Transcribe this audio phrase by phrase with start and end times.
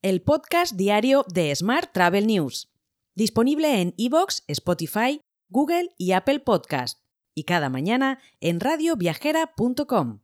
[0.00, 2.70] el podcast diario de Smart Travel News,
[3.16, 7.00] disponible en iVoox, Spotify, Google y Apple Podcast,
[7.34, 10.20] y cada mañana en radioviajera.com.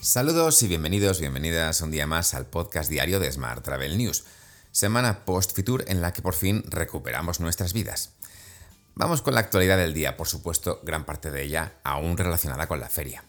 [0.00, 4.24] Saludos y bienvenidos, bienvenidas un día más al podcast diario de Smart Travel News,
[4.70, 8.14] semana post-Fitur en la que por fin recuperamos nuestras vidas.
[8.94, 12.78] Vamos con la actualidad del día, por supuesto, gran parte de ella aún relacionada con
[12.78, 13.24] la feria.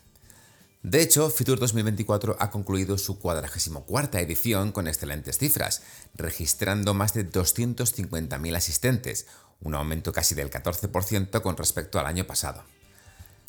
[0.84, 5.82] De hecho, Fitur 2024 ha concluido su 44 edición con excelentes cifras,
[6.14, 9.28] registrando más de 250.000 asistentes,
[9.62, 12.66] un aumento casi del 14% con respecto al año pasado.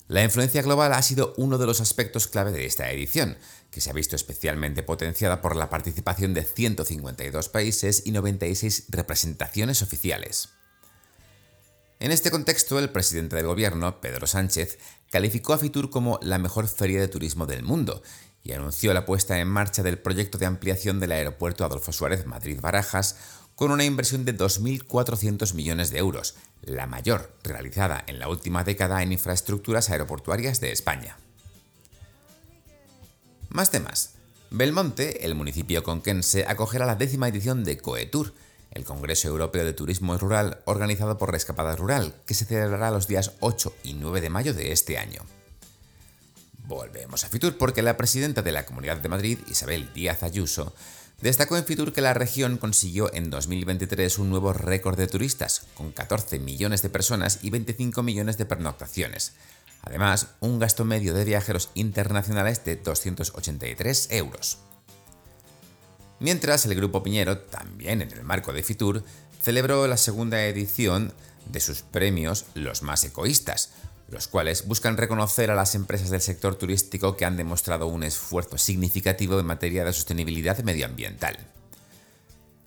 [0.06, 3.36] La influencia global ha sido uno de los aspectos clave de esta edición,
[3.72, 9.82] que se ha visto especialmente potenciada por la participación de 152 países y 96 representaciones
[9.82, 10.50] oficiales.
[12.04, 14.78] En este contexto, el presidente del gobierno, Pedro Sánchez,
[15.10, 18.02] calificó a Fitur como la mejor feria de turismo del mundo
[18.42, 23.16] y anunció la puesta en marcha del proyecto de ampliación del aeropuerto Adolfo Suárez Madrid-Barajas
[23.54, 29.02] con una inversión de 2.400 millones de euros, la mayor realizada en la última década
[29.02, 31.16] en infraestructuras aeroportuarias de España.
[33.48, 34.16] Más temas.
[34.50, 38.34] Belmonte, el municipio conquense, acogerá la décima edición de Coetour,
[38.74, 43.32] el Congreso Europeo de Turismo Rural organizado por Rescapada Rural, que se celebrará los días
[43.40, 45.22] 8 y 9 de mayo de este año.
[46.66, 50.74] Volvemos a Fitur porque la presidenta de la Comunidad de Madrid, Isabel Díaz Ayuso,
[51.20, 55.92] destacó en Fitur que la región consiguió en 2023 un nuevo récord de turistas, con
[55.92, 59.34] 14 millones de personas y 25 millones de pernoctaciones.
[59.82, 64.58] Además, un gasto medio de viajeros internacionales de 283 euros.
[66.20, 69.02] Mientras el Grupo Piñero, también en el marco de Fitur,
[69.42, 71.12] celebró la segunda edición
[71.46, 73.70] de sus premios Los más egoístas,
[74.08, 78.58] los cuales buscan reconocer a las empresas del sector turístico que han demostrado un esfuerzo
[78.58, 81.36] significativo en materia de sostenibilidad medioambiental.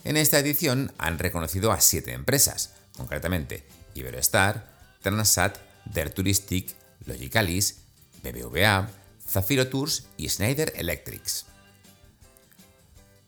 [0.04, 4.66] En esta edición han reconocido a siete empresas, concretamente Iberoestar,
[5.02, 6.76] Transat, Der Touristic,
[7.06, 7.80] Logicalis,
[8.24, 8.90] BBVA,
[9.28, 11.46] Zafiro Tours y Schneider Electrics.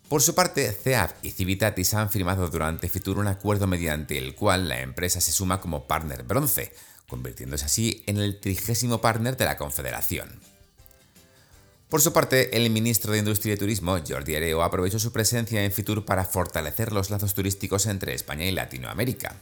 [0.09, 4.67] Por su parte, CEAF y Civitatis han firmado durante Fitur un acuerdo mediante el cual
[4.67, 6.73] la empresa se suma como partner bronce,
[7.07, 10.39] convirtiéndose así en el trigésimo partner de la Confederación.
[11.89, 15.71] Por su parte, el ministro de Industria y Turismo, Jordi Areo, aprovechó su presencia en
[15.71, 19.35] Fitur para fortalecer los lazos turísticos entre España y Latinoamérica.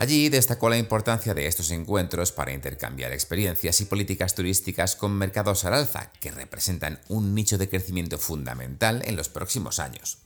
[0.00, 5.66] Allí destacó la importancia de estos encuentros para intercambiar experiencias y políticas turísticas con mercados
[5.66, 10.16] al alza, que representan un nicho de crecimiento fundamental en los próximos años.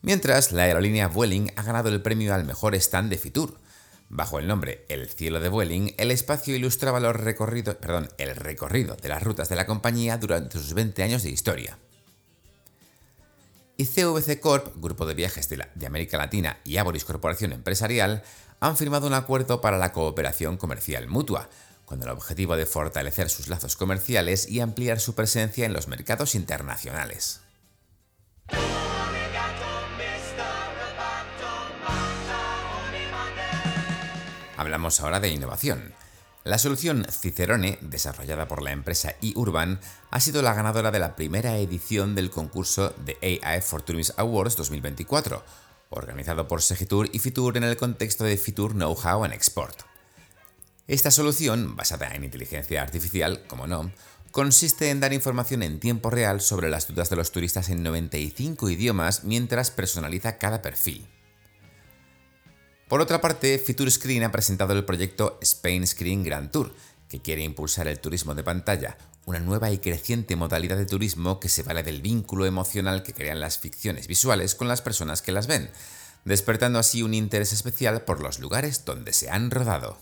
[0.00, 3.58] Mientras, la aerolínea Vueling ha ganado el premio al mejor stand de Fitur.
[4.08, 7.74] Bajo el nombre El cielo de Vueling, el espacio ilustraba el recorrido
[8.94, 11.76] de las rutas de la compañía durante sus 20 años de historia
[13.78, 18.24] y CVC Corp, Grupo de Viajes de, América Latina y Aboris Corporación Empresarial,
[18.58, 21.48] han firmado un acuerdo para la cooperación comercial mutua,
[21.84, 26.34] con el objetivo de fortalecer sus lazos comerciales y ampliar su presencia en los mercados
[26.34, 27.40] internacionales.
[34.56, 35.94] Hablamos ahora de innovación.
[36.48, 41.58] La solución Cicerone, desarrollada por la empresa eUrban, ha sido la ganadora de la primera
[41.58, 45.44] edición del concurso de AI for Tourism Awards 2024,
[45.90, 49.82] organizado por Segitur y Fitur en el contexto de Fitur Know-how en Export.
[50.86, 53.92] Esta solución, basada en inteligencia artificial, como no,
[54.30, 58.70] consiste en dar información en tiempo real sobre las dudas de los turistas en 95
[58.70, 61.06] idiomas mientras personaliza cada perfil.
[62.88, 66.74] Por otra parte, Fitur Screen ha presentado el proyecto Spain Screen Grand Tour,
[67.10, 71.50] que quiere impulsar el turismo de pantalla, una nueva y creciente modalidad de turismo que
[71.50, 75.46] se vale del vínculo emocional que crean las ficciones visuales con las personas que las
[75.46, 75.70] ven,
[76.24, 79.98] despertando así un interés especial por los lugares donde se han rodado.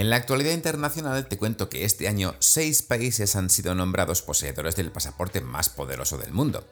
[0.00, 4.74] En la actualidad internacional te cuento que este año seis países han sido nombrados poseedores
[4.74, 6.66] del pasaporte más poderoso del mundo.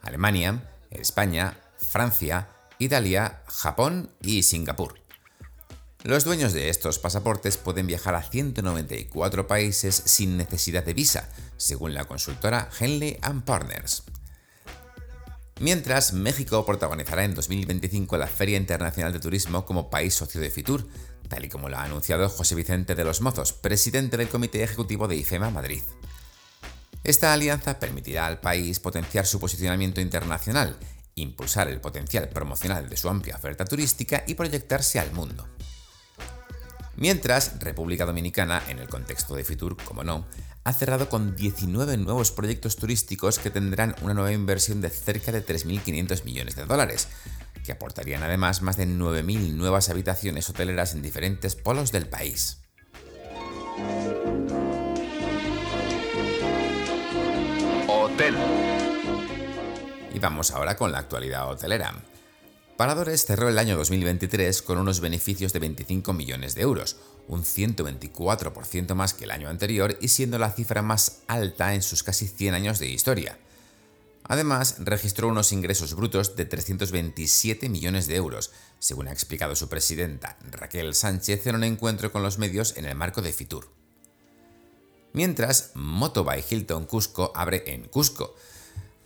[0.00, 4.94] Alemania, España, Francia, Italia, Japón y Singapur.
[6.04, 11.28] Los dueños de estos pasaportes pueden viajar a 194 países sin necesidad de visa,
[11.58, 14.04] según la consultora Henley Partners.
[15.60, 20.88] Mientras, México protagonizará en 2025 la Feria Internacional de Turismo como país socio de Fitur,
[21.28, 25.08] tal y como lo ha anunciado José Vicente de los Mozos, presidente del Comité Ejecutivo
[25.08, 25.82] de IFEMA Madrid.
[27.02, 30.78] Esta alianza permitirá al país potenciar su posicionamiento internacional
[31.16, 35.46] impulsar el potencial promocional de su amplia oferta turística y proyectarse al mundo.
[36.96, 40.26] Mientras, República Dominicana, en el contexto de Fitur, como no,
[40.62, 45.44] ha cerrado con 19 nuevos proyectos turísticos que tendrán una nueva inversión de cerca de
[45.44, 47.08] 3.500 millones de dólares,
[47.64, 52.58] que aportarían además más de 9.000 nuevas habitaciones hoteleras en diferentes polos del país.
[57.88, 58.36] Hotel.
[60.12, 61.94] Y vamos ahora con la actualidad hotelera.
[62.76, 66.96] Paradores cerró el año 2023 con unos beneficios de 25 millones de euros,
[67.28, 72.02] un 124% más que el año anterior y siendo la cifra más alta en sus
[72.02, 73.38] casi 100 años de historia.
[74.26, 80.38] Además, registró unos ingresos brutos de 327 millones de euros, según ha explicado su presidenta
[80.50, 83.70] Raquel Sánchez en un encuentro con los medios en el marco de Fitur.
[85.12, 88.34] Mientras, Moto by Hilton Cusco abre en Cusco.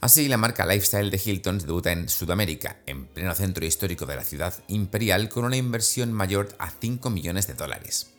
[0.01, 4.25] Así, la marca Lifestyle de Hilton debuta en Sudamérica, en pleno centro histórico de la
[4.25, 8.18] ciudad imperial, con una inversión mayor a 5 millones de dólares.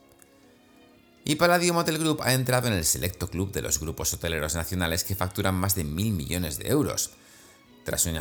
[1.29, 5.03] Y Palladium Hotel Group ha entrado en el selecto club de los grupos hoteleros nacionales
[5.03, 7.11] que facturan más de mil millones de euros.
[7.83, 8.17] Tras un,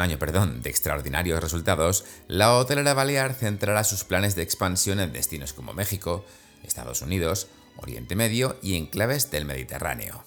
[0.00, 5.52] año, perdón, de extraordinarios resultados, la hotelera balear centrará sus planes de expansión en destinos
[5.52, 6.24] como México,
[6.62, 10.22] Estados Unidos, Oriente Medio y enclaves del Mediterráneo.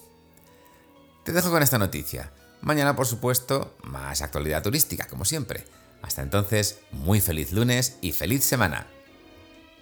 [1.24, 2.34] Te dejo con esta noticia.
[2.60, 5.64] Mañana, por supuesto, más actualidad turística, como siempre.
[6.02, 8.86] Hasta entonces, muy feliz lunes y feliz semana.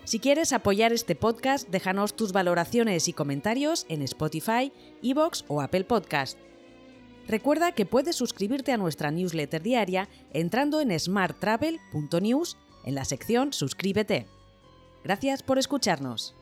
[0.09, 4.73] Si quieres apoyar este podcast, déjanos tus valoraciones y comentarios en Spotify,
[5.03, 6.39] Evox o Apple Podcast.
[7.27, 14.25] Recuerda que puedes suscribirte a nuestra newsletter diaria entrando en smarttravel.news en la sección Suscríbete.
[15.03, 16.33] Gracias por escucharnos.